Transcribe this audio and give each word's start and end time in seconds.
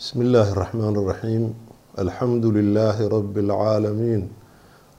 بسم 0.00 0.20
الله 0.22 0.52
الرحمن 0.52 0.94
الرحيم 0.96 1.44
الحمد 1.98 2.44
لله 2.46 2.96
رب 3.08 3.38
العالمين 3.38 4.22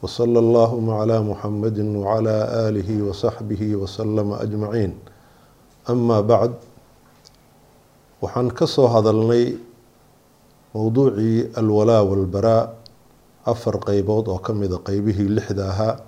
وصلى 0.02 0.40
اللهم 0.40 0.88
على 0.90 1.18
محمد 1.22 1.80
وعلى 1.80 2.36
آله 2.70 2.90
وصحبه 3.04 3.62
وسلم 3.76 4.28
أجمعين 4.34 4.92
أما 5.90 6.22
بعد 6.22 6.54
waxaan 8.18 8.50
ka 8.50 8.66
soo 8.66 8.90
hadalnay 8.90 9.62
mowduucii 10.74 11.54
alwalaa 11.54 12.02
walbaraa 12.02 12.74
afar 13.46 13.78
qeybood 13.78 14.26
oo 14.34 14.42
ka 14.42 14.54
mida 14.58 14.82
qeybihii 14.82 15.30
lixda 15.38 15.70
ahaa 15.70 16.02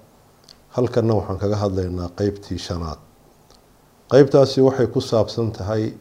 halkanna 0.73 1.13
waxaan 1.21 1.37
kaga 1.37 1.57
hadlaynaa 1.63 2.09
qeybtii 2.17 2.57
shanaad 2.57 2.97
qeybtaasi 4.09 4.61
waxay 4.65 4.87
ku 4.89 5.01
saabsan 5.05 5.53
tahay 5.53 5.93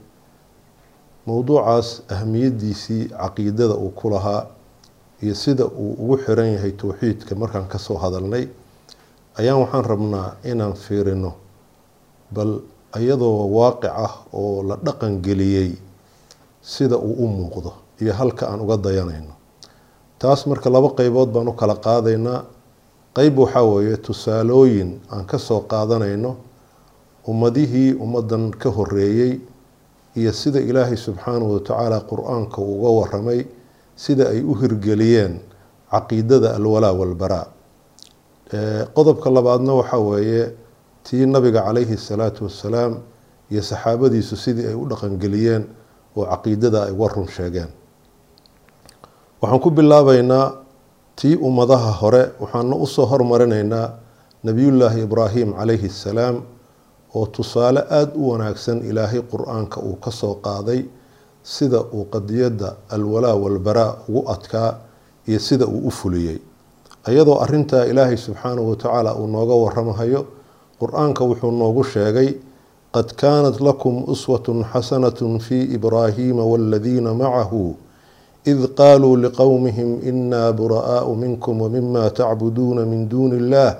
mowduucaas 1.27 2.01
ahamiyadiisii 2.13 3.03
caqiidada 3.09 3.75
uu 3.75 3.89
ku 3.95 4.09
lahaa 4.09 4.45
iyo 5.23 5.35
sida 5.35 5.65
uu 5.65 5.93
ugu 6.03 6.17
xiran 6.25 6.49
yahay 6.55 6.71
towxiidka 6.71 7.35
markaan 7.35 7.67
ka 7.71 7.77
soo 7.79 7.97
hadalnay 7.97 8.47
ayaan 9.39 9.59
waxaan 9.63 9.85
rabnaa 9.85 10.35
inaan 10.43 10.73
fiirino. 10.75 11.31
Bal 12.33 12.59
iyadoo 12.99 13.47
waaqic 13.55 13.85
ah 14.05 14.13
oo 14.33 14.63
la 14.67 14.75
dhaqan 14.85 15.21
geliyey 15.25 15.71
sida 16.61 16.97
uu 16.97 17.15
u 17.23 17.27
muuqdo 17.27 17.71
iyo 18.01 18.13
halka 18.13 18.47
aan 18.51 18.59
uga 18.61 18.77
dayanayno. 18.77 19.33
Taas 20.19 20.43
marka 20.47 20.69
laba 20.69 20.89
qeybood 20.97 21.29
baan 21.31 21.47
u 21.47 21.53
kala 21.53 21.75
qaadaynaa. 21.75 22.43
Qeyb 23.15 23.37
waxaa 23.39 23.63
weeye 23.63 23.97
tusaalooyin 23.97 24.99
aan 25.13 25.25
ka 25.25 25.37
soo 25.39 25.61
qaadanayno 25.71 26.35
ummadihii 27.27 27.93
ummadan 28.03 28.51
ka 28.51 28.69
horeeyey 28.69 29.39
iyo 30.15 30.31
sida 30.33 30.59
ilaahay 30.59 30.97
subxaanahu 30.97 31.53
watacaala 31.57 31.99
qur'aanka 32.09 32.57
uga 32.61 32.89
waramay 32.99 33.45
sida 33.95 34.29
ay 34.29 34.41
u 34.41 34.53
hirgeliyeen 34.53 35.39
caqiidada 35.91 36.55
alwalaa 36.57 36.93
walbaraa. 36.93 37.47
Qodobka 38.95 39.29
labaadna 39.29 39.73
waxaa 39.73 39.97
weeye 39.99 40.51
tii 41.03 41.25
nabiga 41.25 41.61
calayhi 41.65 41.97
salaatu 41.97 42.43
wassalaam 42.45 42.97
iyo 43.51 43.61
saxaabadiisu 43.61 44.35
sidii 44.37 44.67
ay 44.67 44.73
u 44.77 44.85
dhaqangeliyeen 44.89 45.63
oo 46.17 46.25
caqiidada 46.25 46.83
ay 46.85 46.91
uga 46.93 47.07
run 47.13 47.27
sheegeen. 47.27 47.69
Waxaan 49.41 49.59
ku 49.61 49.69
bilaabeynaa 49.71 50.53
tii 51.15 51.35
ummadaha 51.35 51.91
hore 52.01 52.23
waxaana 52.41 52.75
u 52.75 52.87
soo 52.87 53.05
hormarinaynaa 53.05 53.89
nebiyullaahi 54.43 55.01
ibraahim 55.03 55.53
calayhi 55.53 55.87
assalaam 55.87 56.35
oo 57.15 57.25
tusaale 57.25 57.79
aada 57.97 58.11
u 58.15 58.29
wanaagsan 58.31 58.77
ilaahay 58.89 59.21
qur'aanka 59.31 59.77
uu 59.81 59.95
ka 60.03 60.11
soo 60.11 60.33
qaaday 60.45 60.81
sida 61.43 61.79
uu 61.93 62.05
qadiyadda 62.13 62.69
alwalaa 62.95 63.35
walbaraa 63.43 63.91
ugu 64.09 64.21
adkaa 64.33 64.71
iyo 65.27 65.39
sida 65.39 65.65
uu 65.67 65.87
u 65.87 65.91
fuliyey. 65.91 66.37
Iyadoo 67.11 67.37
arintaa 67.43 67.85
ilaahay 67.85 68.17
subxaanahu 68.17 68.69
watacaala 68.69 69.15
uu 69.15 69.27
nooga 69.27 69.53
waramahayo 69.63 70.21
qur'aanka 70.79 71.21
wuxuu 71.29 71.51
noogu 71.51 71.83
sheegay 71.83 72.29
qad 72.95 73.09
kaanat 73.21 73.59
lakum 73.61 74.03
uswatun 74.13 74.63
xasanatun 74.73 75.39
fii 75.39 75.63
ibraahiima 75.75 76.43
waladiina 76.51 77.13
macahu 77.13 77.75
id 78.51 78.59
qaaluu 78.79 79.15
liqowmihim 79.23 79.91
inaa 80.09 80.51
buraa'aau 80.53 81.15
minkum 81.15 81.61
wamima 81.61 82.09
tacbuduuna 82.09 82.85
min 82.85 83.09
duuni 83.09 83.35
illah 83.37 83.75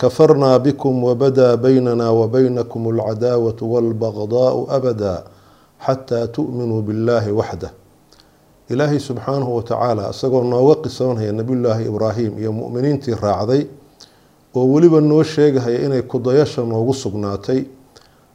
kafarnaa 0.00 0.58
bikum 0.58 1.04
wabadaa 1.04 1.56
baynana 1.56 2.12
wabaynakum 2.12 2.82
alcadaawatu 2.88 3.72
walbagdaau 3.72 4.66
abada 4.76 5.14
xataa 5.86 6.26
tu'minuu 6.34 6.82
billahi 6.82 7.30
waxdah 7.40 7.70
ilaahay 8.70 8.98
subxaanahu 9.08 9.56
watacaala 9.56 10.10
isagoo 10.14 10.42
nooga 10.52 10.74
qisoonhaya 10.84 11.32
nebiyullaahi 11.32 11.84
ibraahim 11.90 12.32
iyo 12.40 12.52
mu'miniintii 12.52 13.14
raacday 13.22 13.62
oo 14.56 14.64
weliba 14.72 15.00
noo 15.00 15.22
sheegahaya 15.22 15.78
inay 15.86 16.02
kudayasha 16.02 16.62
noogu 16.64 16.94
sugnaatay 16.94 17.60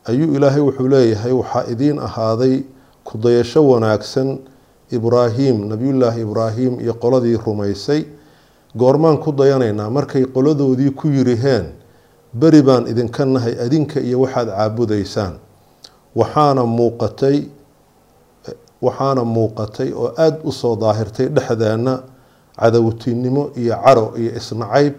ayuu 0.09 0.35
ilaahay 0.37 0.61
wuxuu 0.61 0.87
leeyahay 0.87 1.31
waxaa 1.33 1.63
idiin 1.73 1.99
ahaaday 1.99 2.55
kudayasho 3.03 3.59
wanaagsan 3.69 4.37
ibraahim 4.91 5.57
nebiyullaahi 5.71 6.21
ibraahim 6.21 6.73
iyo 6.83 6.93
qoladii 6.93 7.37
rumaysay 7.45 8.01
goormaan 8.77 9.17
ku 9.23 9.31
dayanaynaa 9.31 9.89
markay 9.89 10.25
qoladoodii 10.25 10.91
ku 10.91 11.07
yiriheen 11.07 11.65
beri 12.33 12.61
baan 12.61 12.87
idinka 12.87 13.25
nahay 13.25 13.55
adinka 13.65 13.99
iyo 13.99 14.19
waxaad 14.21 14.49
caabudaysaan. 14.49 15.33
Waxaana 16.15 16.63
muuqatay 16.65 17.37
waxaana 18.81 19.23
muuqatay 19.23 19.89
oo 19.93 20.11
aada 20.17 20.37
u 20.43 20.51
soo 20.51 20.75
daahirtay 20.75 21.27
dhexdeena 21.35 21.93
cadowtinimo 22.59 23.43
iyo 23.55 23.75
caro 23.85 24.13
iyo 24.17 24.31
isnacayb 24.39 24.93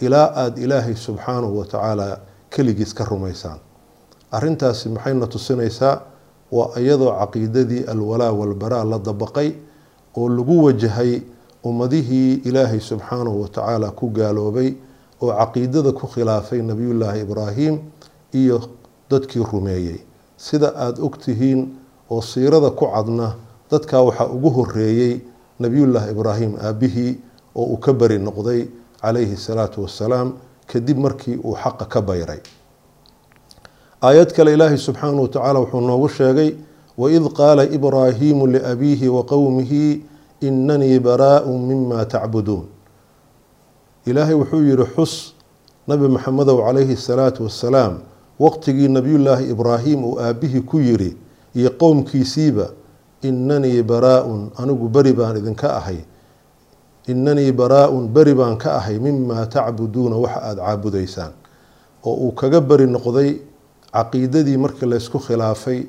ilaa 0.00 0.28
aada 0.36 0.60
ilaahay 0.60 0.94
subxaanahu 0.96 1.58
watacaala 1.58 2.20
keligiis 2.50 2.94
ka 2.94 3.04
rumaysaan. 3.04 3.58
Arintaasi 4.32 4.88
maxayna 4.88 5.26
tusinaysaa? 5.26 6.00
Waa 6.52 6.80
iyadoo 6.80 7.12
caqiidadii 7.20 7.84
alwalaa 7.92 8.32
walbaraa 8.32 8.84
la 8.84 8.98
dabaqay 8.98 9.52
oo 10.16 10.28
lagu 10.28 10.64
wajahay 10.64 11.20
ummadihii 11.64 12.34
ilaahay 12.44 12.80
subxaanahu 12.80 13.42
watacaala 13.42 13.90
ku 13.90 14.10
gaaloobay 14.10 14.74
oo 15.22 15.32
caqiidada 15.32 15.92
ku 15.92 16.06
khilaafay 16.06 16.62
nebiyullaahi 16.62 17.20
ibraahim 17.20 17.78
iyo 18.32 18.60
dadkii 19.10 19.42
rumeeyey. 19.52 19.98
Sida 20.36 20.72
aada 20.76 21.02
ogtihiin 21.02 21.74
oo 22.10 22.20
siirada 22.22 22.70
ku 22.70 22.86
cadna 22.94 23.34
dadkaa 23.70 24.02
waxaa 24.02 24.26
ugu 24.30 24.50
horeeyey 24.50 25.20
nebiyullaahi 25.60 26.10
ibraahim 26.10 26.52
aabihii 26.62 27.18
oo 27.54 27.64
uu 27.74 27.76
ka 27.76 27.92
beri 27.92 28.18
noqday 28.18 28.68
calayhi 29.02 29.36
salaatu 29.36 29.82
wassalaam 29.82 30.32
kadib 30.70 30.98
markii 30.98 31.36
uu 31.42 31.56
xaqa 31.62 31.84
ka 31.84 32.00
bayray. 32.00 32.40
Aayad 34.02 34.30
kale 34.32 34.54
ilaahay 34.54 34.78
subxaanahu 34.78 35.22
watacaala 35.26 35.58
wuxuu 35.60 35.80
noogu 35.80 36.08
sheegay 36.08 36.54
waid 36.98 37.22
qaala 37.34 37.64
ibraahiimu 37.66 38.46
liabiihi 38.46 39.08
wa 39.08 39.22
qowmihi 39.26 40.02
inanii 40.40 40.98
baraa-un 41.00 41.60
mima 41.66 42.04
tacbuduun 42.04 42.66
ilaahay 44.06 44.34
wuxuu 44.34 44.62
yihi 44.62 44.84
xus 44.96 45.34
nabi 45.88 46.08
maxamedow 46.08 46.58
calayhi 46.66 46.96
salaatu 46.96 47.42
wassalaam 47.44 47.98
waqtigii 48.40 48.88
nebiyullaahi 48.88 49.50
ibraahim 49.50 50.04
uu 50.04 50.18
aabihii 50.20 50.60
ku 50.60 50.78
yiri 50.80 51.16
iyo 51.54 51.70
qowmkiisiiba 51.70 52.70
inanii 53.22 53.82
baraa-un 53.82 54.50
anigu 54.56 54.88
beri 54.88 55.12
baan 55.12 55.36
idinka 55.36 55.76
ahay. 55.76 55.98
Inanii 57.08 57.52
baraa-un 57.52 58.08
beri 58.08 58.34
baan 58.34 58.56
ka 58.58 58.74
ahay 58.78 58.98
mimaa 58.98 59.46
tacbuduuna 59.46 60.16
waxa 60.16 60.40
aada 60.42 60.62
caabudaysaan. 60.62 61.32
Oo 62.04 62.14
uu 62.14 62.32
kaga 62.32 62.60
beri 62.60 62.86
noqday 62.86 63.40
caqiidadii 63.92 64.56
markii 64.56 64.86
laysku 64.86 65.18
khilaafay 65.18 65.86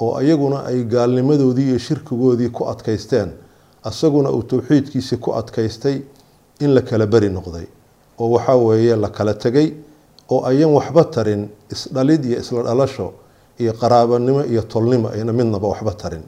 oo 0.00 0.20
iyaguna 0.20 0.64
ay 0.64 0.82
gaalnimadoodii 0.84 1.68
iyo 1.68 1.78
shirkigoodii 1.78 2.48
ku 2.48 2.66
adkaysteen 2.68 3.30
isaguna 3.90 4.30
uu 4.30 4.42
towxiidkiisii 4.42 5.16
ku 5.16 5.32
adkaystay 5.34 5.96
in 6.60 6.70
la 6.74 6.80
kala 6.82 7.06
beri 7.06 7.28
noqday 7.30 7.66
oo 8.18 8.30
waxaa 8.30 8.56
weeye 8.56 8.96
la 8.96 9.08
kala 9.08 9.34
tegay 9.34 9.68
oo 10.30 10.40
ayan 10.50 10.70
waxba 10.78 11.04
tarin 11.04 11.48
isdhalid 11.72 12.24
iyo 12.24 12.38
isla 12.40 12.62
dhalasho 12.62 13.12
iyo 13.60 13.72
qaraabanimo 13.72 14.44
iyo 14.44 14.62
tolnimo 14.62 15.08
ayna 15.08 15.32
midnaba 15.32 15.68
waxba 15.68 15.92
tarin. 16.02 16.22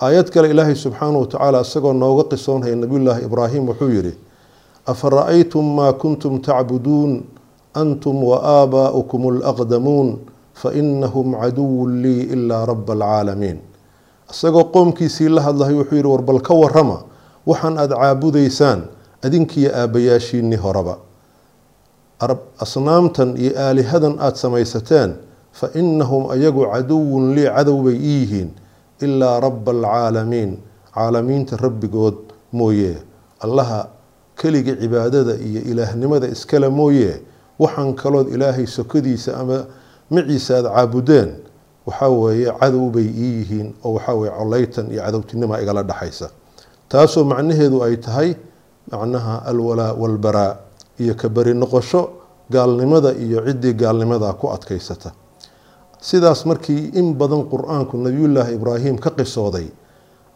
Aayad 0.00 0.28
kale 0.30 0.50
ilaahay 0.50 0.74
subxaanahu 0.74 1.20
watacaala 1.24 1.60
isagoo 1.60 1.92
nooga 1.92 2.24
qisoonhaya 2.30 2.76
nebiyullaahi 2.76 3.24
ibraahim 3.24 3.68
wuxuu 3.68 3.88
yihi 3.96 4.12
afa 4.86 5.10
ra'aytum 5.10 5.64
maa 5.76 5.92
kuntum 5.92 6.38
tacbuduun 6.46 7.24
antum 7.74 8.16
wa 8.24 8.36
aabaa'ukum 8.42 9.22
alaqdamuun 9.32 10.08
fa 10.54 10.68
inahum 10.80 11.28
caduwun 11.40 12.02
lii 12.02 12.20
ilaa 12.34 12.66
raba 12.66 12.92
alcaalamiin 12.92 13.58
isagoo 14.30 14.64
qoomkiisii 14.74 15.28
la 15.28 15.42
hadlahay 15.42 15.74
wuxuu 15.74 15.96
yihi 15.96 16.08
war 16.08 16.22
bal 16.22 16.40
ka 16.40 16.54
warama 16.54 17.02
waxaan 17.46 17.78
aada 17.78 17.96
caabudaysaan 17.96 18.80
adinkiiyo 19.22 19.70
aabbayaashiinii 19.76 20.56
horeba. 20.58 20.98
Asnaamtan 22.58 23.36
iyo 23.36 23.52
aalihadan 23.60 24.16
aada 24.18 24.36
samaysateen 24.36 25.14
fa 25.52 25.68
inahum 25.74 26.30
ayagu 26.30 26.64
caduwun 26.72 27.34
lii 27.36 27.44
cadow 27.56 27.82
bay 27.84 27.94
ii 27.94 28.20
yihiin 28.20 28.50
ilaa 29.00 29.40
raba 29.40 29.72
alcaalamiin 29.72 30.58
caalamiinta 30.94 31.56
rabbigood 31.56 32.14
mooye 32.52 32.96
allaha 33.40 33.88
keliga 34.36 34.76
cibaadada 34.76 35.34
iyo 35.36 35.60
ilaahnimada 35.62 36.28
iskale 36.28 36.68
mooye. 36.68 37.20
Waxaan 37.58 37.94
kalood 37.94 38.28
ilaahay 38.28 38.66
sokadiisa 38.66 39.36
ama 39.36 39.64
maciisa 40.10 40.56
aada 40.56 40.70
caabudeen 40.76 41.28
waxaa 41.86 42.08
weeye 42.08 42.50
cadow 42.60 42.90
bay 42.90 43.06
ii 43.06 43.32
yihiin 43.40 43.68
oo 43.84 43.92
waxaa 43.96 44.14
weye 44.20 44.32
coleytan 44.38 44.86
iyo 44.92 45.02
cadowtinima 45.06 45.60
igala 45.62 45.82
dhexaysa 45.82 46.30
taasoo 46.88 47.24
macnaheedu 47.24 47.82
ay 47.86 47.96
tahay 47.96 48.30
macnaha 48.92 49.34
alwalaa 49.50 49.92
walbaraa 50.02 50.56
iyo 51.02 51.14
ka 51.14 51.28
beri 51.28 51.54
noqosho 51.54 52.02
gaalnimada 52.50 53.10
iyo 53.24 53.38
ciddii 53.46 53.72
gaalnimada 53.74 54.32
ku 54.32 54.46
adkaysata. 54.54 55.10
Sidaas 56.00 56.46
markii 56.46 56.90
in 56.94 57.14
badan 57.14 57.42
qur'aanku 57.50 57.96
nabiyullaahi 57.98 58.54
ibraahim 58.54 58.96
ka 58.98 59.10
qisooday 59.10 59.66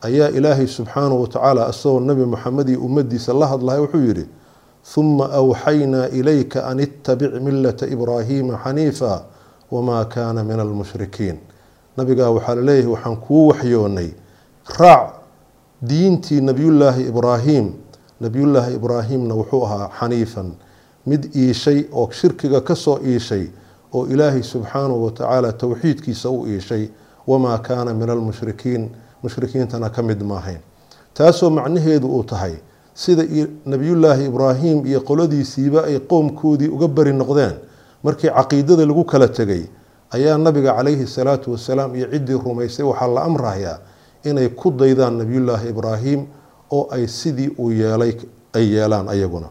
ayaa 0.03 0.29
ilaahay 0.35 0.67
subxaanahu 0.67 1.23
watacaala 1.23 1.69
isagoo 1.71 2.01
nebi 2.01 2.25
moxamed 2.25 2.69
iyo 2.69 2.81
ummadiisa 2.87 3.33
la 3.41 3.47
hadlaya 3.47 3.81
wuxuu 3.85 4.03
yidhi 4.09 4.25
huma 4.97 5.27
awxaynaa 5.41 6.09
ilayka 6.19 6.67
an 6.67 6.81
ittabic 6.81 7.33
millata 7.47 7.87
ibraahiima 7.87 8.59
xaniifa 8.65 9.13
wamaa 9.71 10.05
kaana 10.05 10.45
min 10.45 10.61
almushrikiin 10.61 11.39
nabigaa 11.97 12.31
waxaa 12.31 12.55
la 12.55 12.63
leeyahay 12.63 12.93
waxaan 12.93 13.17
kuu 13.17 13.49
waxyoonay. 13.49 14.09
Raac 14.79 15.11
diintii 15.89 16.41
nebiyullaahi 16.41 17.07
ibraahim. 17.09 17.73
Nebiyullaahi 18.21 18.75
ibraahimna 18.75 19.35
wuxuu 19.35 19.65
ahaa 19.65 19.89
xaniifan. 20.01 20.53
Mid 21.07 21.35
iishay 21.37 21.85
oo 21.93 22.11
shirkiga 22.11 22.61
ka 22.61 22.75
soo 22.75 22.99
iishay 23.07 23.47
oo 23.93 24.07
ilaahay 24.07 24.43
subxaanahu 24.43 25.05
watacaala 25.05 25.53
towxiidkiisa 25.53 26.29
u 26.31 26.47
iishay. 26.47 26.89
wamaa 27.27 27.59
kaana 27.59 27.95
min 27.95 28.11
almushrikiin 28.11 28.91
mushrikiintana 29.23 29.91
ka 29.91 30.03
mid 30.03 30.23
maahayn. 30.23 30.59
Taasoo 31.15 31.51
macnaheedu 31.51 32.09
uu 32.09 32.23
tahay 32.25 32.55
sida 32.95 33.23
nebiyullaahi 33.67 34.27
ibraahim 34.27 34.87
iyo 34.87 35.01
qoladiisiiba 35.01 35.85
ay 35.85 35.99
qowmkoodii 35.99 36.69
uga 36.69 36.89
bari 36.89 37.13
noqdeen 37.13 37.53
markii 38.03 38.31
caqiidada 38.31 38.87
lagu 38.87 39.05
kala 39.05 39.29
tegay 39.29 39.65
ayaa 40.11 40.39
nabiga 40.39 40.73
calayhi 40.77 41.07
salaatu 41.07 41.53
wasalaam 41.53 41.95
iyo 41.97 42.07
ciddii 42.13 42.39
rumaysay 42.45 42.85
waxaa 42.85 43.09
la 43.15 43.23
amrayaa 43.23 43.79
inay 44.25 44.49
ku 44.49 44.71
daydaan 44.71 45.19
nebiyullaahi 45.19 45.69
ibraahim 45.69 46.21
oo 46.71 46.89
ay 46.91 47.07
sidii 47.09 47.49
uu 47.59 47.71
yeelay 47.73 48.13
ay 48.55 48.65
yeelaan 48.75 49.09
ayaguna. 49.09 49.49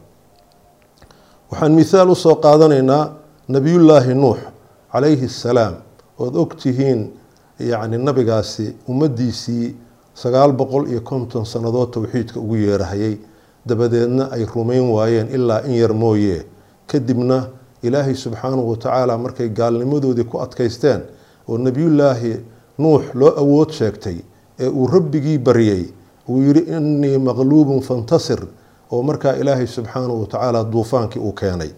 Waxaan 1.52 1.72
mithaal 1.74 2.10
u 2.10 2.16
soo 2.16 2.36
qaadanaynaa 2.36 3.04
nebiyullaahi 3.50 4.14
nuux 4.14 4.38
calayhi 4.92 5.28
salaam 5.30 5.74
ood 6.20 6.36
ogtihiin 6.36 7.02
yacni 7.60 7.98
nabigaasi 7.98 8.76
ummadiisii 8.90 9.76
sagaal 10.14 10.52
boqol 10.54 10.88
iyo 10.92 11.02
konton 11.02 11.46
sannadood 11.46 11.92
towxiidka 11.94 12.40
ugu 12.40 12.56
yeerahayay. 12.56 13.18
Dabadeedna 13.66 14.32
ay 14.32 14.46
rumayn 14.46 14.90
waayeen 14.90 15.28
ilaa 15.36 15.62
in 15.68 15.74
yar 15.82 15.94
mooye. 15.94 16.46
Kadibna 16.88 17.48
ilaahay 17.84 18.16
subxaanahu 18.16 18.70
watacaala 18.72 19.18
markay 19.18 19.50
gaalnimadoodii 19.50 20.24
ku 20.24 20.40
adkaysteen 20.42 21.02
oo 21.50 21.58
nebiyullaahi 21.58 22.34
nuux 22.80 23.04
loo 23.14 23.32
awood 23.44 23.70
sheegtay 23.72 24.18
ee 24.60 24.68
uu 24.68 24.88
rabbigii 24.88 25.38
baryay 25.38 25.84
uu 26.30 26.42
yidhi 26.42 26.60
innii 26.78 27.18
maqluubun 27.18 27.82
fantasir 27.82 28.40
oo 28.92 29.04
markaa 29.04 29.34
ilaahay 29.36 29.68
subxaanahu 29.68 30.22
watacaala 30.22 30.64
duufaankii 30.64 31.20
uu 31.22 31.32
keenay. 31.34 31.70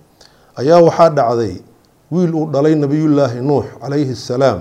Ayaa 0.56 0.80
waxaa 0.82 1.10
dhacday 1.10 1.56
wiil 2.12 2.36
uu 2.36 2.46
dhalay 2.54 2.76
nebiyullaahi 2.76 3.40
nuux 3.42 3.66
calayhi 3.82 4.16
salaam 4.16 4.60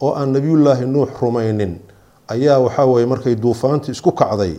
oo 0.00 0.12
aan 0.14 0.32
nebiyullaahi 0.32 0.86
nuux 0.86 1.08
rumaynin. 1.22 1.78
Ayaa 2.28 2.58
waxaa 2.58 2.86
weye 2.86 3.06
markay 3.06 3.34
duufaantii 3.34 3.90
isku 3.92 4.12
kacday 4.12 4.54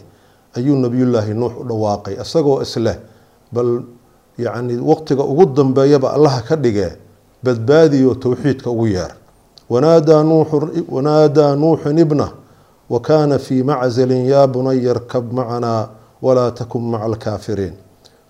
ayuu 0.57 0.75
nebiyullaahi 0.75 1.33
nuux 1.33 1.53
u 1.61 1.63
dhawaaqay 1.69 2.15
isagoo 2.21 2.61
isleh 2.61 2.97
bal 3.53 3.81
yacni 4.37 4.77
waqtiga 4.77 5.23
ugu 5.23 5.45
dambeeyaba 5.45 6.13
allaha 6.13 6.41
ka 6.41 6.55
dhige 6.55 6.97
badbaadiyo 7.43 8.15
towxiidka 8.15 8.69
ugu 8.69 8.87
yeer 8.87 9.11
wanaadaa 9.69 11.55
nuuxun 11.55 11.97
ibnah 11.99 12.31
wa 12.89 12.99
kaana 12.99 13.39
fii 13.39 13.63
maczalin 13.63 14.25
yaa 14.25 14.47
bunaya 14.47 14.91
arkab 14.91 15.33
macanaa 15.33 15.87
walaa 16.21 16.51
takun 16.51 16.83
maca 16.89 17.03
alkaafiriin 17.05 17.73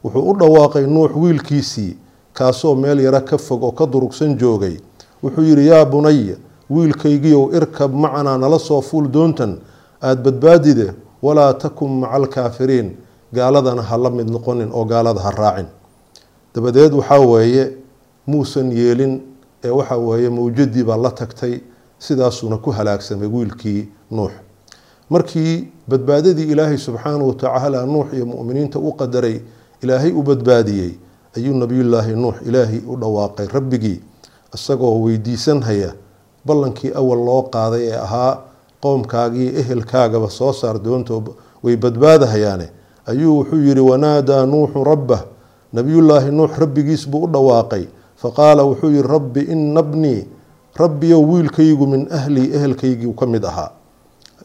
wuxuu 0.04 0.30
u 0.30 0.34
dhawaaqay 0.38 0.86
nuux 0.88 1.12
wiilkiisii 1.16 1.98
kaasoo 2.34 2.76
meel 2.76 3.00
yaro 3.00 3.22
ka 3.22 3.38
fog 3.38 3.64
oo 3.64 3.72
ka 3.72 3.86
durugsan 3.86 4.38
joogay. 4.38 4.78
Wuxuu 5.24 5.42
yidhi 5.44 5.68
yaa 5.68 5.86
bunaya 5.86 6.36
wiilkaygiiow 6.70 7.56
irkab 7.56 7.94
macanaa 7.94 8.38
nala 8.38 8.60
soo 8.60 8.82
fuul 8.82 9.08
doontan. 9.08 9.58
Aada 10.02 10.22
badbaadide 10.22 10.94
walaa 11.22 11.54
takun 11.54 11.92
maca 12.00 12.14
alkaafiriin 12.14 12.98
gaaladana 13.34 13.82
ha 13.82 13.98
la 13.98 14.10
mid 14.10 14.30
noqonin 14.30 14.70
oo 14.74 14.86
gaalada 14.86 15.22
ha 15.22 15.32
raacin 15.32 15.66
dabadeed 16.56 16.94
waxaa 16.94 17.20
weeye 17.20 17.72
muusan 18.28 18.72
yeelin 18.72 19.22
ee 19.64 19.70
waxa 19.70 19.98
weeye 19.98 20.30
mawjadii 20.30 20.84
baa 20.84 20.98
la 20.98 21.12
tagtay 21.12 21.60
sidaasuuna 22.00 22.58
ku 22.58 22.72
halaagsamay 22.72 23.28
wiilkii 23.28 23.88
nuux. 24.12 24.32
Markii 25.10 25.68
badbaadadii 25.88 26.44
ilaahay 26.52 26.78
subxaanahu 26.78 27.28
watacaala 27.30 27.86
nuux 27.86 28.14
iyo 28.14 28.26
muminiinta 28.26 28.80
u 28.80 28.92
qadaray 28.94 29.40
ilaahay 29.82 30.12
u 30.12 30.22
badbaadiyey 30.24 30.92
ayuu 31.38 31.56
nabiyullaahi 31.58 32.16
nuux 32.16 32.36
ilaahay 32.46 32.80
u 32.88 32.96
dhawaaqay 32.98 33.48
rabbigii 33.48 34.00
isagoo 34.56 35.02
weydiisanhaya 35.04 35.94
ballankii 36.46 36.92
awal 36.96 37.20
loo 37.26 37.42
qaaday 37.44 37.88
ee 37.90 37.98
ahaa 37.98 38.38
qowmkaagii 38.82 39.48
ehelkaagaba 39.60 40.30
soo 40.30 40.54
saar 40.54 40.80
doonto 40.84 41.24
way 41.64 41.76
badbaadahayaane 41.78 42.70
ayuu 43.06 43.38
wuxuu 43.40 43.60
yidhi 43.68 43.80
wanaadaa 43.82 44.46
nuuxu 44.46 44.84
rabbah 44.84 45.24
nabiyullaahi 45.74 46.31
nuux 46.31 46.52
rabbigiis 46.58 47.10
buu 47.10 47.24
u 47.25 47.28
dhawaaqay. 47.28 47.86
Faqaala 48.22 48.64
wuxuu 48.64 48.90
yihi 48.92 49.02
rabbi 49.04 49.42
ina 49.42 49.81
bnii 49.84 50.28
rabbiyow 50.78 51.22
wiilkaygu 51.31 51.88
min 51.88 52.08
ahlii 52.12 52.54
ehelkaygii 52.56 53.14
ka 53.20 53.25
mid 53.25 53.44
ahaa. 53.46 53.72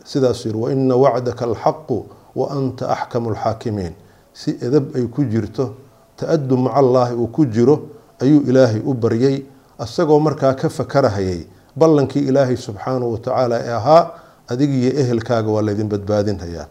Sidaasuu 0.05 0.49
yihi 0.49 0.59
waina 0.63 0.97
wacdaka 0.97 1.45
alxaqu 1.45 2.07
wa 2.37 2.51
anta 2.51 2.89
axkamu 2.89 3.31
alxaakimiin 3.31 3.93
si 4.33 4.51
edab 4.67 4.95
ay 4.97 5.07
ku 5.07 5.25
jirto 5.25 5.75
ta-adub 6.17 6.59
macallaahi 6.59 7.15
uu 7.15 7.27
ku 7.27 7.47
jiro 7.47 7.77
ayuu 8.23 8.43
ilaahay 8.51 8.81
u 8.87 8.95
baryay 8.95 9.43
isagoo 9.85 10.19
markaa 10.21 10.55
ka 10.55 10.69
fakarahayay 10.69 11.47
ballankii 11.77 12.29
ilaahay 12.31 12.57
subxaanahu 12.57 13.13
watacaala 13.13 13.57
ee 13.67 13.73
ahaa 13.73 14.11
adigiyo 14.49 14.91
ehelkaaga 15.01 15.51
waa 15.51 15.63
laydin 15.63 15.89
badbaadinhayaa 15.89 16.67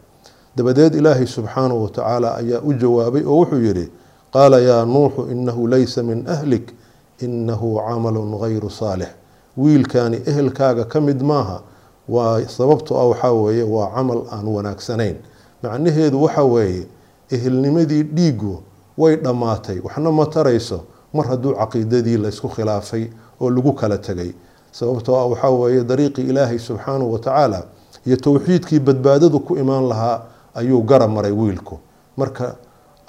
dabadeed 0.56 0.95
ilaahay 0.95 1.27
subxaanahu 1.27 1.83
watacaala 1.83 2.36
ayaa 2.36 2.62
u 2.63 2.74
jawaabay 2.74 3.24
oo 3.27 3.36
wuxuu 3.44 3.59
yidhi 3.68 3.86
qaala 4.33 4.59
yaa 4.59 4.85
nuuxu 4.85 5.21
inahu 5.31 5.68
laysa 5.68 6.03
min 6.03 6.27
ahlik 6.27 6.74
inahu 7.19 7.79
camalun 7.88 8.31
gayru 8.41 8.69
saalix 8.69 9.09
wiilkaani 9.57 10.18
ehelkaaga 10.25 10.85
ka 10.85 11.01
mid 11.01 11.21
maaha 11.21 11.62
waa 12.09 12.41
sababto 12.47 13.00
ah 13.00 13.07
waxaa 13.09 13.31
weeye 13.31 13.63
waa 13.63 13.89
camal 13.95 14.21
aan 14.31 14.47
wanaagsanayn 14.47 15.15
macnaheedu 15.63 16.24
waxa 16.24 16.44
weeye 16.44 16.88
ehelnimadii 17.31 18.03
dhiigu 18.03 18.62
way 18.97 19.15
dhammaatay 19.15 19.79
waxna 19.83 20.12
ma 20.12 20.25
tarayso 20.25 20.80
mar 21.13 21.25
hadduu 21.27 21.53
caqiidadii 21.56 22.18
laysku 22.18 22.50
khilaafay 22.50 23.07
oo 23.41 23.50
lagu 23.50 23.73
kala 23.73 23.97
tegay 23.97 24.31
sababtoo 24.71 25.15
ah 25.15 25.25
waxaa 25.25 25.50
weeye 25.50 25.83
dariiqii 25.83 26.21
ilaahay 26.30 26.59
subxaanahu 26.59 27.13
watacaala 27.13 27.63
iyo 28.06 28.15
towxiidkii 28.18 28.80
badbaadadu 28.80 29.39
ku 29.39 29.57
imaan 29.57 29.88
lahaa 29.88 30.21
ayuu 30.56 30.81
gara 30.83 31.07
maray 31.07 31.31
wiilku 31.31 31.80
marka 32.18 32.56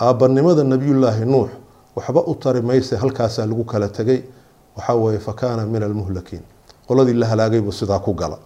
aabbanimada 0.01 0.63
nebiyullaahi 0.65 1.25
nuux 1.25 1.49
waxba 1.97 2.21
u 2.27 2.35
tari 2.35 2.63
mayse 2.63 2.97
halkaasaa 2.97 3.47
lagu 3.47 3.65
kala 3.65 3.89
tegay. 3.89 4.23
Waxaa 4.77 4.95
weeye 4.95 5.19
fa 5.19 5.33
kaana 5.33 5.67
min 5.67 5.83
almuhlakiin 5.83 6.43
qoladii 6.89 7.15
la 7.15 7.27
halaagay 7.27 7.61
buu 7.61 7.73
sidaa 7.73 7.99
ku 7.99 8.15
gala. 8.15 8.39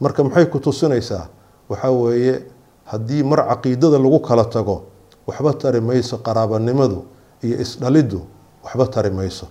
Marka 0.00 0.24
maxay 0.24 0.46
ku 0.46 0.58
tusinaysaa? 0.60 1.26
Waxaa 1.68 1.90
weeye 1.90 2.42
haddii 2.84 3.22
mar 3.22 3.42
caqiidada 3.48 3.98
lagu 3.98 4.20
kala 4.20 4.44
tago 4.44 4.82
waxba 5.26 5.52
tari 5.54 5.80
mayso 5.80 6.18
qaraabanimadu 6.18 7.02
iyo 7.42 7.58
isdhaliddu 7.60 8.20
waxba 8.64 8.86
tari 8.86 9.10
mayso. 9.10 9.46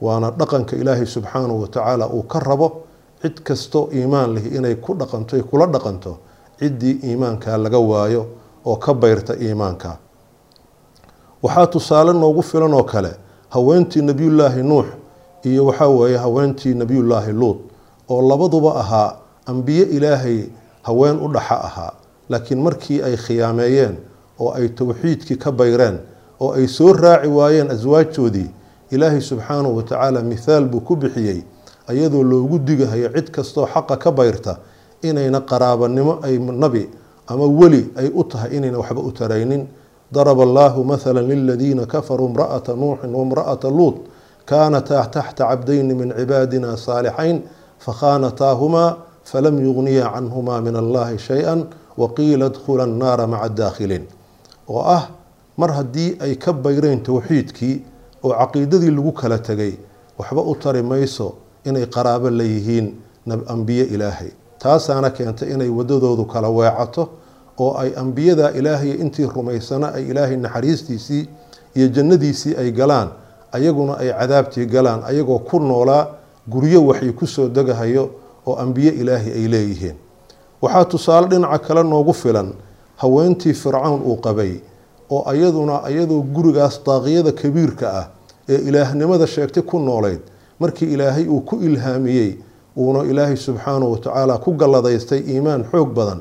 Waana 0.00 0.30
dhaqanka 0.30 0.76
ilaahay 0.76 1.06
subxaanahu 1.06 1.60
watacaala 1.62 2.06
uu 2.08 2.22
ka 2.22 2.38
rabo 2.40 2.86
cid 3.22 3.42
kastoo 3.42 3.88
iimaan 3.92 4.34
leh 4.34 4.46
inay 4.56 4.74
ku 4.76 4.94
dhaqanto 4.94 5.42
kula 5.50 5.66
dhaqanto 5.66 6.18
ciddii 6.60 7.00
iimaankaa 7.04 7.56
laga 7.58 7.78
waayo 7.78 8.26
oo 8.64 8.76
ka 8.76 8.94
bayrta 8.94 9.34
iimaanka 9.36 9.98
waxaa 11.42 11.66
tusaale 11.66 12.12
noogu 12.12 12.42
filan 12.42 12.74
oo 12.74 12.82
kale 12.84 13.12
haweentii 13.48 14.02
nebiyullaahi 14.02 14.62
nuux 14.62 14.86
iyo 15.42 15.66
waxaa 15.66 15.88
weeye 15.88 16.16
haweentii 16.18 16.74
nebiyullaahi 16.74 17.32
luud 17.32 17.56
oo 18.08 18.22
labaduba 18.28 18.74
ahaa 18.80 19.16
ambiye 19.46 19.82
ilaahay 19.84 20.44
haween 20.82 21.16
u 21.20 21.28
dhaxa 21.28 21.60
ahaa. 21.64 21.92
Laakiin 22.28 22.62
markii 22.62 23.02
ay 23.02 23.16
khiyaameeyeen 23.16 23.96
oo 24.38 24.52
ay 24.52 24.68
towxiidkii 24.68 25.36
ka 25.36 25.52
bayreen 25.52 25.98
oo 26.40 26.52
ay 26.52 26.66
soo 26.66 26.92
raaci 26.92 27.28
waayeen 27.28 27.70
aswaajtoodii 27.70 28.50
ilaahay 28.90 29.20
subxaanahu 29.20 29.76
watacaala 29.76 30.22
mithaal 30.22 30.64
buu 30.68 30.80
ku 30.80 30.96
bixiyey 30.96 31.42
ayadoo 31.88 32.22
loogu 32.22 32.58
digahayo 32.58 33.08
cid 33.08 33.30
kastoo 33.30 33.66
xaqa 33.66 33.96
ka 33.96 34.12
bayrta 34.12 34.56
inayna 35.02 35.40
qaraabanimo 35.40 36.18
ay 36.22 36.38
nabi 36.38 36.88
ama 37.26 37.44
weli 37.46 37.90
ay 37.96 38.10
u 38.14 38.24
tahay 38.24 38.56
inayna 38.56 38.78
waxba 38.78 39.00
u 39.00 39.12
taraynin 39.12 39.66
daraba 40.12 40.42
allaahu 40.42 40.84
mathala 40.84 41.22
liladiina 41.22 41.86
kafaruu 41.86 42.28
imra'ata 42.28 42.74
nuuxin 42.76 43.14
waimra'ata 43.14 43.70
luud 43.70 43.96
kaanataa 44.44 45.06
taxta 45.06 45.44
cabdayni 45.50 45.94
min 45.94 46.08
cibaadina 46.18 46.76
saalixayn 46.76 47.42
fakhaanataahumaa 47.84 48.96
falam 49.24 49.58
yugniya 49.66 50.10
canhumaa 50.14 50.60
min 50.60 50.76
allahi 50.76 51.18
shay-an 51.18 51.60
waqiila 51.98 52.48
dkhula 52.54 52.82
annaara 52.88 53.26
maca 53.26 53.48
daakhiliin 53.48 54.04
oo 54.68 54.82
ah 54.96 55.04
mar 55.56 55.70
haddii 55.78 56.16
ay 56.24 56.34
ka 56.34 56.52
bayreen 56.52 57.00
towxiidkii 57.02 57.76
oo 58.24 58.32
caqiidadii 58.40 58.90
lagu 58.90 59.12
kala 59.12 59.38
tegay 59.38 59.72
waxba 60.18 60.42
u 60.42 60.54
tari 60.62 60.82
mayso 60.82 61.34
inay 61.64 61.86
qaraabo 61.86 62.30
leeyihiin 62.30 62.86
ambiye 63.54 63.84
ilaahay 63.84 64.30
taasaana 64.58 65.10
keentay 65.10 65.48
inay 65.54 65.68
wadadoodu 65.68 66.24
kala 66.24 66.48
weecato 66.48 67.08
oo 67.62 67.72
ay 67.82 67.90
ambiyada 68.02 68.46
ilaahay 68.58 68.90
intii 69.04 69.26
rumaysana 69.36 69.86
ay 69.96 70.04
ilaahay 70.10 70.36
naxariistiisii 70.36 71.22
iyo 71.76 71.86
jannadiisii 71.88 72.54
ay 72.62 72.70
galaan 72.72 73.08
ayaguna 73.52 73.92
ay 74.02 74.08
cadaabtii 74.20 74.66
galaan 74.66 75.00
ayagoo 75.10 75.38
ku 75.38 75.60
noolaa 75.60 76.06
guryo 76.52 76.80
waxay 76.86 77.12
ku 77.12 77.26
soo 77.26 77.48
degahayo 77.48 78.04
oo 78.46 78.54
ambiye 78.64 78.90
ilaahay 78.92 79.32
ay 79.32 79.46
leeyihiin. 79.48 79.96
Waxaa 80.62 80.84
tusaale 80.84 81.26
dhinaca 81.28 81.58
kale 81.58 81.82
noogu 81.82 82.12
filan 82.12 82.52
haweentii 82.96 83.54
fircawn 83.54 84.00
uu 84.04 84.16
qabay 84.16 84.52
oo 85.10 85.22
ayaduna 85.32 85.82
ayadoo 85.84 86.22
gurigaas 86.22 86.80
daaqiyada 86.86 87.32
kabiirka 87.32 87.86
ah 88.00 88.06
ee 88.48 88.58
ilaahnimada 88.68 89.26
sheegtay 89.26 89.62
ku 89.62 89.78
noolayd 89.78 90.20
markii 90.60 90.92
ilaahay 90.94 91.26
uu 91.28 91.40
ku 91.40 91.56
ilhaamiyey 91.56 92.30
uuna 92.76 93.04
ilaahay 93.10 93.36
subxaanahu 93.36 93.92
watacaala 93.92 94.38
ku 94.38 94.52
galladaystay 94.52 95.20
iimaan 95.32 95.64
xoog 95.72 95.88
badan 95.94 96.20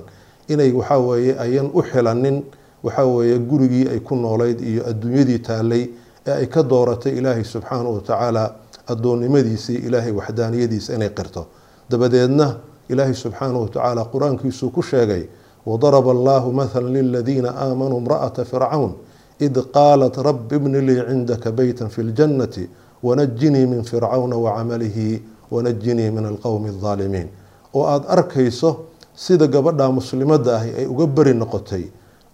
inay 0.54 0.72
waxaa 0.74 0.98
weeye 1.00 1.34
ayan 1.40 1.70
u 1.74 1.82
xilanin 1.92 2.44
waxaa 2.84 3.06
weeye 3.06 3.38
gurigii 3.40 3.88
ay 3.94 4.00
ku 4.00 4.16
noolayd 4.16 4.60
iyo 4.62 4.82
adduunyadii 4.90 5.40
taallay 5.40 5.84
ee 6.28 6.32
ay 6.42 6.46
ka 6.48 6.64
dooratay 6.64 7.14
ilaahay 7.18 7.44
subxaanahu 7.44 7.94
watacaala 8.02 8.44
addoonnimadiisii 8.88 9.76
ilaahay 9.88 10.12
waxdaaniyadiisa 10.12 10.96
inay 10.96 11.10
qirto. 11.10 11.46
Dabadeedna 11.90 12.56
ilaahay 12.90 13.14
subxaanahu 13.14 13.62
watacaala 13.70 14.06
qur'aankiisuu 14.14 14.70
ku 14.72 14.82
sheegay 14.84 15.24
wadaraba 15.66 16.12
allahu 16.12 16.52
mathala 16.54 16.90
liladiina 16.90 17.50
aamanuu 17.56 18.00
imra'ata 18.02 18.46
fircawn 18.46 18.92
id 19.40 19.56
qaalat 19.74 20.18
rabi 20.18 20.56
ibni 20.56 20.82
lii 20.82 21.02
cindaka 21.10 21.52
beytan 21.52 21.90
fi 21.90 22.02
ljannati 22.04 22.70
wanajinii 23.04 23.66
min 23.66 23.84
fircawna 23.84 24.36
wacamalihi 24.38 25.22
wanajinii 25.52 26.10
min 26.12 26.26
alqowmi 26.26 26.70
aldaalimiin 26.70 27.28
oo 27.74 27.84
aada 27.88 28.08
arkayso 28.10 28.70
sida 29.26 29.48
gabadha 29.48 29.86
muslimadda 29.98 30.52
ahi 30.60 30.70
ay 30.80 30.86
uga 30.94 31.06
beri 31.18 31.34
noqotay 31.42 31.84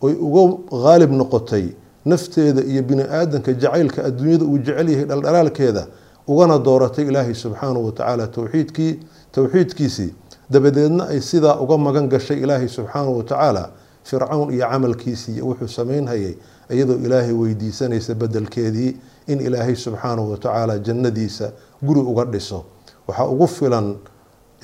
oy 0.05 0.13
uga 0.27 0.43
qaalib 0.83 1.11
noqotay 1.21 1.65
nafteeda 2.05 2.61
iyo 2.71 2.81
bini 2.89 3.03
aadanka 3.03 3.53
jacaylka 3.53 3.99
adduunyada 4.07 4.45
uu 4.45 4.57
jecel 4.65 4.89
yahay 4.93 5.05
dhaldhalaalkeeda 5.11 5.83
ugana 6.27 6.57
dooratay 6.67 7.05
ilaahay 7.09 7.33
subxaanahu 7.43 7.85
watacaala 7.89 8.27
towxiidkii 8.35 8.91
towxiidkiisii 9.35 10.11
dabadeedna 10.53 11.03
ay 11.13 11.19
sidaa 11.21 11.55
uga 11.63 11.77
magan 11.77 12.05
gashay 12.13 12.37
ilaahay 12.45 12.67
subxaanahu 12.77 13.17
watacaala 13.17 13.63
fircawn 14.03 14.53
iyo 14.53 14.65
camalkiisii 14.69 15.33
iyo 15.35 15.45
wuxuu 15.49 15.67
samaynhayay 15.67 16.33
iyadoo 16.73 16.97
ilaahay 17.05 17.33
weydiisanaysa 17.33 18.13
bedelkeedii 18.15 18.91
in 19.27 19.39
ilaahay 19.41 19.75
subxaanahu 19.75 20.31
watacaala 20.31 20.77
jannadiisa 20.79 21.51
guri 21.81 21.99
uga 21.99 22.25
dhiso. 22.25 22.63
Waxaa 23.07 23.25
ugu 23.33 23.47
filan 23.47 23.95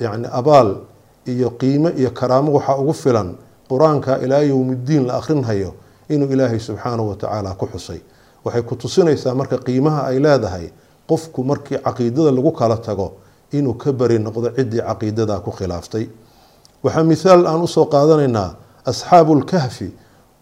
yacni 0.00 0.28
abaal 0.32 0.76
iyo 1.26 1.50
qiimo 1.50 1.90
iyo 1.90 2.10
karaamo 2.10 2.52
waxaa 2.52 2.76
ugu 2.78 2.92
filan. 2.92 3.34
Qur'aanka 3.68 4.18
ilaa 4.24 4.42
yowmiddiin 4.42 5.06
la 5.06 5.14
akhrinhayo 5.16 5.74
inuu 6.08 6.28
ilaahay 6.32 6.58
subxaanahu 6.60 7.08
watacaala 7.08 7.54
ku 7.54 7.66
xusay. 7.66 8.00
Waxay 8.44 8.62
ku 8.62 8.76
tusinaysaa 8.76 9.34
marka 9.34 9.58
qiimaha 9.58 10.06
ay 10.10 10.18
leedahay 10.18 10.66
qofku 11.08 11.44
markii 11.44 11.78
caqiidada 11.78 12.30
lagu 12.30 12.52
kala 12.52 12.76
tago 12.76 13.12
inuu 13.52 13.74
ka 13.74 13.92
beri 13.92 14.18
noqdo 14.18 14.50
ciddii 14.56 14.82
caqiidada 14.82 15.40
ku 15.40 15.50
khilaaftay. 15.50 16.08
Waxaa 16.84 17.04
mithaal 17.04 17.46
aan 17.46 17.62
u 17.62 17.66
soo 17.68 17.86
qaadanaynaa 17.86 18.54
asxaabulkahfi 18.84 19.90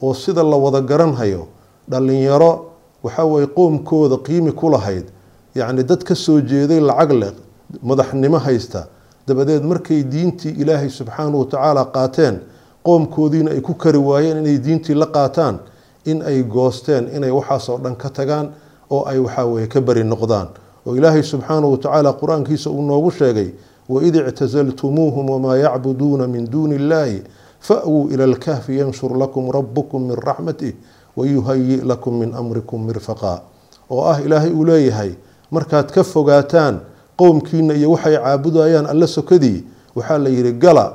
oo 0.02 0.14
sida 0.14 0.42
la 0.42 0.56
wada 0.56 0.80
garanhayo 0.80 1.46
dhallinyaro 1.88 2.66
waxa 3.02 3.25
weye 3.25 3.46
qoomkooda 3.46 4.16
qiimi 4.26 4.52
ku 4.52 4.68
lahayd. 4.70 5.06
Yacni 5.54 5.84
dad 5.84 6.02
ka 6.04 6.14
soo 6.14 6.40
jeeday 6.40 6.80
lacag 6.80 7.12
leh 7.12 7.32
madaxnimo 7.82 8.38
haysta 8.38 8.87
dabadeed 9.30 9.62
markay 9.64 10.02
diintii 10.02 10.54
ilaahay 10.62 10.88
subxaanahu 10.90 11.38
watacaala 11.46 11.84
qaateen 11.94 12.40
qoomkoodiina 12.87 13.50
ay 13.54 13.60
ku 13.60 13.75
kari 13.75 13.99
waayeen 13.99 14.38
inay 14.42 14.58
diintii 14.58 14.94
la 14.99 15.06
qaataan 15.06 15.58
in 16.10 16.22
ay 16.22 16.42
goosteen 16.42 17.08
inay 17.16 17.30
waxaasoo 17.30 17.78
dhan 17.78 17.96
ka 17.96 18.10
tagaan 18.10 18.50
oo 18.90 19.04
ay 19.06 19.18
waxaa 19.18 19.44
weye 19.46 19.66
ka 19.66 19.80
beri 19.80 20.04
noqdaan. 20.04 20.49
Oo 20.87 20.96
ilaahay 20.96 21.22
subxaanahu 21.22 21.72
watacaala 21.76 22.12
qur'aankiisa 22.12 22.70
uu 22.70 22.82
noogu 22.82 23.10
sheegay 23.10 23.50
waid 23.88 24.14
ictasaltumuuhum 24.16 25.30
wamaa 25.30 25.56
yacbuduuna 25.56 26.26
min 26.26 26.50
duuni 26.50 26.75
illaahi 26.75 27.22
fa'wuu 27.60 28.08
ila 28.10 28.25
alkahfi 28.25 28.78
yanshur 28.78 29.12
lakum 29.18 29.50
rabukum 29.52 30.02
min 30.08 30.16
raxmatih 30.16 30.75
wayuhayi 31.16 31.76
lakum 31.84 32.18
min 32.18 32.34
amrikum 32.34 32.87
mirfaqaa 32.87 33.40
oo 33.90 34.04
ah 34.08 34.20
ilaahay 34.25 34.52
uu 34.52 34.64
leeyahay 34.64 35.12
markaad 35.50 35.90
ka 35.92 36.02
fogaataan 36.04 36.80
qowmkiina 37.21 37.75
iyo 37.75 37.91
waxay 37.95 38.17
caabudayaan 38.17 38.87
alla 38.93 39.07
sokadii 39.07 39.59
waxaa 39.97 40.19
la 40.19 40.29
yidhi 40.37 40.53
gala 40.65 40.87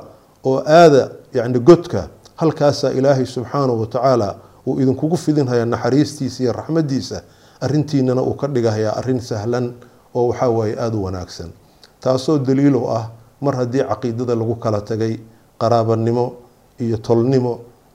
oo 0.44 0.58
aada 0.66 1.02
yacni 1.34 1.58
godka 1.68 2.08
halkaasaa 2.40 2.90
ilaahay 2.98 3.26
subxaanahu 3.26 3.80
watacaala 3.80 4.28
uu 4.66 4.80
idinkugu 4.82 5.16
fidinhayaa 5.16 5.64
naxariistiisa 5.74 6.42
iyo 6.42 6.52
raxmadiisa 6.52 7.22
arrintiinana 7.60 8.22
uu 8.22 8.34
ka 8.40 8.46
dhigahayaa 8.54 8.96
arrin 9.00 9.20
sahlan 9.20 9.66
oo 10.14 10.28
waxaa 10.28 10.48
waaye 10.58 10.74
aada 10.80 10.96
u 10.96 11.04
wanaagsan. 11.04 11.50
Taasoo 12.00 12.38
daliil 12.38 12.74
u 12.76 12.84
ah 12.90 13.04
mar 13.40 13.54
haddii 13.56 13.84
caqiidada 13.90 14.34
lagu 14.34 14.54
kala 14.64 14.80
tagay 14.80 15.14
qaraabanimo 15.60 16.32
iyo 16.80 16.96
tolnimo 16.96 17.52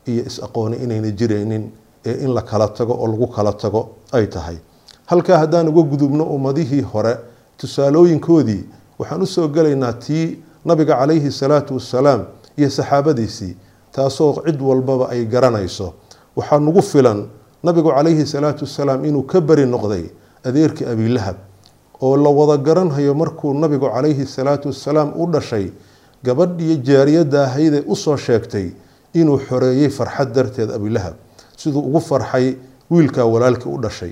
iyo 0.07 0.23
is-aqooni 0.29 0.75
inayna 0.83 1.11
jiraynin 1.11 1.63
ee 2.05 2.15
in 2.25 2.31
la 2.33 2.41
kala 2.41 2.67
tago 2.67 2.93
oo 2.93 3.07
lagu 3.07 3.27
kala 3.27 3.53
tago 3.53 3.81
ay 4.11 4.25
tahay. 4.27 4.57
Halkaa 5.05 5.37
haddaan 5.37 5.67
uga 5.67 5.81
gudubno 5.91 6.23
ummadihii 6.23 6.81
hore 6.81 7.13
tusaalooyinkoodii 7.61 8.63
waxaan 8.99 9.21
u 9.21 9.25
soo 9.25 9.47
gelaynaa 9.47 9.93
tii 9.93 10.39
nabiga 10.65 10.95
calayhi 10.95 11.31
salaatu 11.31 11.73
wassalaam 11.73 12.21
iyo 12.57 12.69
saxaabadiisii 12.69 13.55
taasoo 13.91 14.41
cid 14.45 14.61
walbaba 14.61 15.09
ay 15.09 15.25
garanayso. 15.25 15.93
Waxaa 16.35 16.59
nagu 16.59 16.81
filan 16.81 17.27
nabigu 17.63 17.89
calayhi 17.91 18.25
salaatu 18.25 18.65
wassalaam 18.65 19.05
inuu 19.05 19.23
ka 19.23 19.41
beri 19.41 19.65
noqday 19.65 20.03
adeerkii 20.43 20.85
abilahab 20.85 21.35
oo 22.01 22.17
la 22.17 22.29
wada 22.29 22.57
garanhayo 22.63 23.13
markuu 23.13 23.53
nabigu 23.53 23.89
calayhi 23.89 24.25
salaatu 24.25 24.67
wassalaam 24.69 25.13
u 25.15 25.27
dhashay 25.31 25.71
gabadhii 26.23 26.77
jaariyadda 26.77 27.43
ahaydee 27.43 27.83
u 27.87 27.95
soo 27.95 28.17
sheegtay 28.17 28.69
inuu 29.13 29.39
xoreeyey 29.49 29.89
farxad 29.89 30.33
darteed 30.35 30.71
abilahab 30.71 31.13
siduu 31.57 31.79
ugu 31.79 31.99
farxay 32.01 32.55
wiilkaa 32.91 33.25
walaalkii 33.25 33.69
u 33.71 33.77
dhashay. 33.81 34.11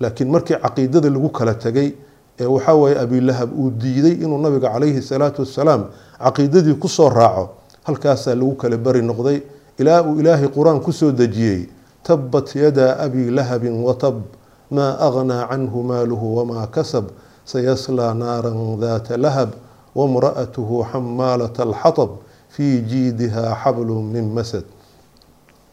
Laakiin 0.00 0.30
markii 0.30 0.56
caqiidada 0.62 1.10
lagu 1.10 1.28
kala 1.28 1.54
tegay 1.54 1.92
ee 2.40 2.46
waxaa 2.46 2.74
waye 2.74 2.96
abilahab 2.98 3.50
uu 3.58 3.70
diiday 3.70 4.12
inuu 4.24 4.38
nabiga 4.38 4.68
calayhi 4.72 5.02
salaatu 5.02 5.42
wassalaam 5.42 5.82
caqiidadii 6.24 6.74
ku 6.82 6.88
soo 6.88 7.08
raaco 7.08 7.48
halkaasaa 7.84 8.34
lagu 8.34 8.54
kala 8.56 8.76
beri 8.76 9.02
noqday 9.02 9.38
ilaa 9.78 10.02
uu 10.02 10.20
ilaahay 10.20 10.48
qur'aan 10.48 10.80
ku 10.80 10.92
soo 10.92 11.12
dejiyey 11.12 11.68
tabat 12.02 12.54
yadaa 12.56 12.96
abi 13.04 13.30
lahabin 13.30 13.76
watab 13.84 14.16
maa 14.70 14.96
aghnaa 15.06 15.48
canhu 15.50 15.82
maaluhu 15.82 16.36
wamaa 16.40 16.66
kasab 16.66 17.04
sayaslaa 17.44 18.14
naaran 18.14 18.58
daata 18.80 19.16
lahab 19.16 19.50
wamra'atuhu 19.94 20.84
xamaalata 20.92 21.62
alxatab 21.68 22.10
fii 22.54 22.80
jiidiha 22.90 23.54
xablun 23.62 24.04
min 24.12 24.26
masad. 24.34 24.64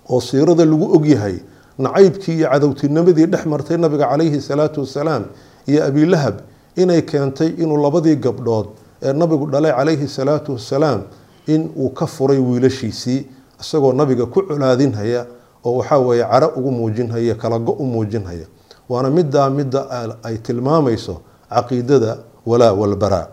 Oo 0.09 0.21
siirada 0.21 0.65
lagu 0.65 0.85
ogyahay 0.97 1.35
nacaybkii 1.79 2.35
iyo 2.41 2.49
cadowtinimadii 2.49 3.25
dhex 3.33 3.45
martay 3.45 3.77
nabiga 3.77 4.07
calayhi 4.09 4.41
salaatu 4.41 4.79
wassalaam 4.81 5.23
iyo 5.67 5.83
abilahab 5.85 6.35
inay 6.81 7.01
keentay 7.01 7.49
inuu 7.57 7.77
labadii 7.85 8.15
gabdhood 8.15 8.67
ee 9.01 9.13
nabigu 9.13 9.45
dhalay 9.51 9.71
calayhi 9.71 10.07
salaatu 10.07 10.53
wassalaam 10.57 11.01
in 11.47 11.69
uu 11.77 11.89
ka 11.89 12.05
furay 12.07 12.37
wiilashiisii 12.39 13.19
isagoo 13.61 13.93
nabiga 13.93 14.25
ku 14.25 14.41
colaadinhaya 14.47 15.25
oo 15.65 15.75
waxaa 15.81 15.97
weeye 15.99 16.23
caro 16.31 16.47
ugu 16.57 16.71
muujinhaya 16.71 17.35
kalago 17.35 17.71
u 17.71 17.83
muujinhaya. 17.85 18.45
Waana 18.89 19.09
middaa 19.09 19.49
midda 19.49 19.81
ay 20.23 20.37
tilmaamayso 20.37 21.21
caqiidada 21.49 22.17
walaa 22.45 22.73
walbaraa 22.73 23.27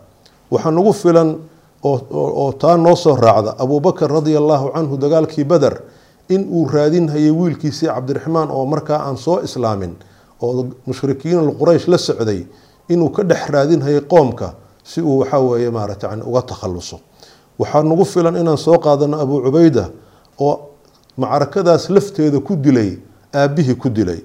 waxaa 0.50 0.70
nagu 0.70 0.92
filan 0.92 1.36
oo 1.84 2.52
taa 2.58 2.76
noo 2.76 2.96
soo 2.96 3.16
raacda 3.16 3.54
abuubakar 3.58 4.10
radia 4.10 4.38
allahu 4.38 4.72
canhu 4.74 4.96
dagaalkii 4.96 5.44
beder 5.44 5.80
in 6.28 6.46
uu 6.50 6.66
raadinhayay 6.68 7.30
wiilkiisii 7.30 7.86
cabdiraxmaan 7.86 8.48
oo 8.50 8.64
markaa 8.66 8.98
aan 9.06 9.16
soo 9.16 9.40
islaamin 9.44 9.92
oo 10.42 10.66
mushrikiin 10.86 11.52
quraysh 11.60 11.86
la 11.88 11.98
socday 11.98 12.40
inuu 12.88 13.08
ka 13.10 13.22
dhex 13.22 13.48
raadinhayay 13.50 14.00
qoomka 14.00 14.54
si 14.84 15.00
uu 15.00 15.18
waxaa 15.18 15.38
weeye 15.40 15.70
maarata 15.70 16.08
yani 16.08 16.22
uga 16.22 16.42
takhaluso 16.42 17.00
waxaa 17.58 17.82
nagu 17.82 18.04
filan 18.04 18.36
inaan 18.36 18.56
soo 18.56 18.78
qaadano 18.78 19.20
abuu 19.20 19.40
cubayda 19.42 19.88
oo 20.40 20.60
macrakadaas 21.18 21.90
lafteeda 21.90 22.40
ku 22.40 22.56
dilay 22.56 22.98
aabbihii 23.34 23.74
ku 23.74 23.88
dilay. 23.88 24.20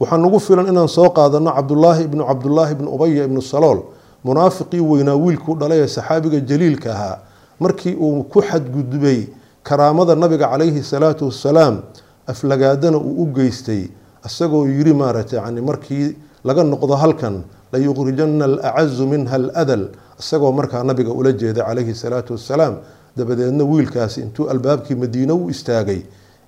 Waxaa 0.00 0.16
nagu 0.18 0.38
filan 0.40 0.66
inaan 0.70 0.88
soo 0.88 1.10
qaadano 1.10 1.50
cabdulaahi 1.52 2.04
ibnu 2.04 2.24
cabdulaahi 2.26 2.72
ibnu 2.72 2.88
ubaya 2.94 3.24
ibnu 3.24 3.42
salool 3.42 3.80
munaafiqii 4.24 4.80
weynaa 4.80 5.14
wiilkuu 5.18 5.54
dhalay 5.58 5.80
ee 5.82 5.86
saxaabiga 5.88 6.40
jaliilka 6.40 6.92
ahaa. 6.94 7.18
Markii 7.60 7.94
uu 7.94 8.22
ku 8.24 8.42
xadgudbay 8.42 9.26
karaamada 9.62 10.14
nabiga 10.14 10.46
calayhi 10.48 10.82
salaatu 10.82 11.24
wassalaam 11.26 11.82
aflagaadana 12.26 12.98
uu 12.98 13.22
u 13.22 13.26
geystay 13.34 13.88
isagoo 14.26 14.66
yiri 14.68 14.94
maaragtay 14.94 15.38
yani 15.38 15.60
markii 15.60 16.16
laga 16.44 16.62
noqdo 16.64 16.94
halkan 16.96 17.42
layuqrijana 17.72 18.44
alacazu 18.44 19.06
minha 19.06 19.34
aladal 19.34 19.88
isagoo 20.18 20.52
markaa 20.52 20.82
nabiga 20.84 21.12
ula 21.12 21.32
jeeda 21.32 21.64
calayhi 21.64 21.94
salaatu 21.94 22.32
wassalaam. 22.32 22.74
Dabadeedna 23.16 23.64
wiilkaasi 23.64 24.20
intuu 24.20 24.48
albaabkii 24.50 24.94
madiine 24.94 25.32
u 25.32 25.50
istaagay 25.50 26.02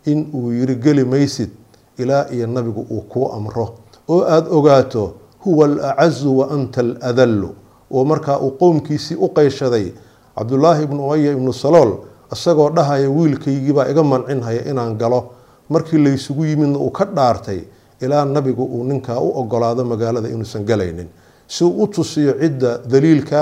in 0.07 0.31
uu 0.35 0.53
yiri 0.53 0.77
geli 0.77 1.05
maysid 1.05 1.51
ilaa 1.99 2.27
iyo 2.31 2.47
nabigu 2.47 2.87
uu 2.91 3.01
kuu 3.01 3.33
amro. 3.33 3.75
Oo 4.09 4.23
aada 4.25 4.51
ogaato 4.51 5.15
huwa 5.39 5.67
alacazu 5.67 6.39
wa 6.39 6.51
anta 6.51 6.81
aladallu. 6.81 7.51
Oo 7.91 8.05
markaa 8.05 8.39
uu 8.39 8.51
qowmkiisii 8.51 9.15
u 9.19 9.29
qayshaday 9.29 9.93
cabdulaahi 10.39 10.85
ibnu 10.85 11.05
umaya 11.05 11.33
ibnu 11.33 11.53
salool 11.53 11.93
isagoo 12.33 12.71
dhahaya 12.71 13.11
wiilkaygiibaa 13.11 13.89
iga 13.91 14.03
mancinhaya 14.03 14.65
inaan 14.71 14.95
galo. 14.99 15.31
Markii 15.69 15.99
laysugu 15.99 16.45
yimidna 16.45 16.79
uu 16.79 16.91
ka 16.91 17.05
dhaartay 17.05 17.61
ilaa 18.01 18.25
nabigu 18.25 18.65
uu 18.65 18.85
ninkaa 18.85 19.19
u 19.21 19.29
ogolaado 19.41 19.85
magaalada 19.85 20.29
inuusan 20.29 20.65
galaynin 20.65 21.09
si 21.47 21.65
uu 21.65 21.83
u 21.83 21.87
tusiyo 21.87 22.33
cidda 22.41 22.79
daliilka 22.93 23.41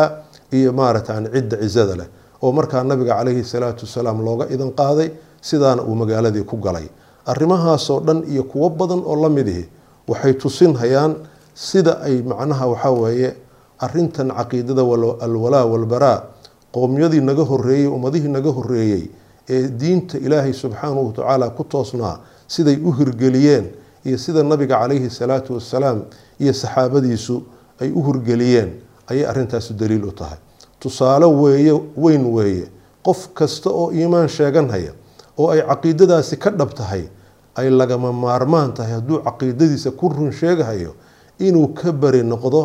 iyo 0.53 0.73
maaragtan 0.73 1.29
cidda 1.35 1.57
cizada 1.63 1.97
leh. 1.97 2.09
Oo 2.43 2.53
markaa 2.53 2.83
nabiga 2.85 3.15
calayhi 3.19 3.45
salaatu 3.45 3.85
wasalaam 3.87 4.19
looga 4.25 4.45
idan 4.55 4.71
qaaday 4.81 5.09
sidaana 5.41 5.83
uu 5.83 5.95
magaaladii 5.95 6.43
ku 6.51 6.57
galay. 6.57 6.87
Arrimahaasoo 7.27 8.01
dhan 8.01 8.25
iyo 8.33 8.43
kuwo 8.45 8.69
badan 8.71 9.03
oo 9.05 9.17
la 9.23 9.29
mid 9.29 9.49
ihi 9.49 9.65
waxay 10.09 10.35
tusinhayaan 10.35 11.13
sida 11.55 12.01
ay 12.01 12.23
macnaha 12.23 12.67
waxaa 12.73 12.91
weeye 13.03 13.31
arintan 13.79 14.29
caqiidada 14.39 14.83
alwalaa 15.27 15.65
walbaraa 15.73 16.19
qowmyadii 16.73 17.21
naga 17.21 17.45
horeeyey 17.51 17.87
ummadihii 17.87 18.29
naga 18.37 18.51
horeeyey 18.51 19.03
ee 19.49 19.69
diinta 19.81 20.19
ilaahay 20.19 20.53
subxaanahu 20.53 21.07
watacaala 21.13 21.51
ku 21.51 21.65
toosnaa 21.65 22.21
siday 22.49 22.77
u 22.85 22.93
hirgeliyeen 22.93 23.67
iyo 24.09 24.19
sida 24.19 24.43
nabiga 24.43 24.79
calayhi 24.81 25.11
salaatu 25.11 25.55
wasalaam 25.61 26.03
iyo 26.41 26.53
saxaabadiisu 26.53 27.43
ay 27.81 27.91
u 27.93 28.01
hirgeliyeen 28.07 28.71
ayay 29.11 29.27
arrintaasi 29.27 29.75
daliil 29.75 30.05
u 30.05 30.13
tahay. 30.13 30.39
Tusaale 30.81 31.27
weeye 31.27 31.73
weyn 31.97 32.25
weeye 32.27 32.67
qof 33.05 33.29
kasta 33.35 33.71
oo 33.71 33.93
iimaan 33.93 34.29
sheeganhaya 34.29 34.93
oo 35.39 35.51
ay 35.51 35.61
caqiidadaasi 35.63 36.37
ka 36.39 36.51
dhab 36.51 36.75
tahay 36.75 37.05
ay 37.59 37.71
lagama 37.71 38.13
maarmaan 38.13 38.73
tahay 38.75 38.93
hadduu 38.99 39.19
caqiidadiisa 39.27 39.91
ku 39.91 40.09
run 40.09 40.33
sheegahayo 40.33 40.95
inuu 41.39 41.69
ka 41.75 41.93
bari 41.93 42.23
noqdo 42.23 42.61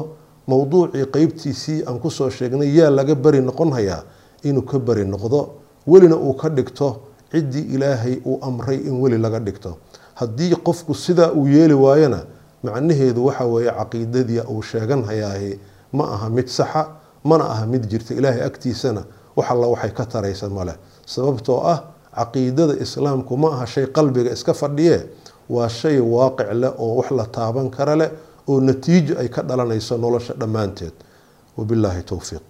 mowduucii 0.47 1.05
qeybtiisii 1.13 1.83
aan 1.87 1.99
ku 1.99 2.09
soo 2.11 2.29
sheegnay 2.29 2.69
yaa 2.77 2.89
laga 2.89 3.15
bari 3.15 3.41
noqonhayaa 3.41 4.03
inuu 4.43 4.61
ka 4.65 4.79
bari 4.79 5.05
noqdo. 5.05 5.49
Welina 5.87 6.15
uu 6.15 6.33
ka 6.33 6.49
dhigto 6.49 7.01
ciddii 7.31 7.73
ilaahay 7.75 8.19
uu 8.25 8.39
amray 8.41 8.77
in 8.77 9.01
weli 9.01 9.17
laga 9.17 9.39
dhigto 9.39 9.77
haddii 10.15 10.55
qofku 10.67 10.93
sidaa 10.95 11.31
uu 11.31 11.47
yeeli 11.47 11.73
waayona 11.73 12.19
macnaheedu 12.63 13.25
waxa 13.25 13.45
weeye 13.45 13.71
caqiidadii 13.79 14.39
uu 14.53 14.61
sheeganhayaahi 14.61 15.59
ma 15.93 16.03
aha 16.15 16.29
mid 16.29 16.47
saxa 16.47 16.87
mana 17.23 17.43
aha 17.53 17.65
mid 17.65 17.83
jirta. 17.91 18.13
Ilaahay 18.13 18.43
agtiisana 18.43 19.03
wax 19.35 19.47
alla 19.51 19.67
waxay 19.73 19.91
ka 19.91 20.05
taraysa 20.05 20.49
male 20.49 20.73
sababtoo 21.05 21.59
ah 21.73 21.79
caqiidada 22.15 22.73
islaamku 22.85 23.37
ma 23.37 23.49
aha 23.55 23.65
shay 23.65 23.85
qalbiga 23.97 24.31
iska 24.37 24.53
fadhiye 24.53 24.97
waa 25.49 25.69
shay 25.69 25.99
waaqic 25.99 26.49
leh 26.61 26.71
oo 26.79 26.95
wax 26.99 27.11
la 27.11 27.25
taaban 27.25 27.69
kara 27.69 27.95
leh 27.95 28.09
oo 28.47 28.59
natiijo 28.61 29.13
ay 29.19 29.27
ka 29.35 29.41
dhalanayso 29.41 29.97
nolosha 29.97 30.33
dhammaanteed. 30.33 30.93
Wabilaahi 31.57 32.03
towfiiq 32.03 32.43